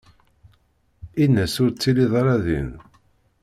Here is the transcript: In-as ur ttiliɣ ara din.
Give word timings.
In-as 1.23 1.55
ur 1.63 1.71
ttiliɣ 1.71 2.11
ara 2.21 2.35
din. 2.45 2.69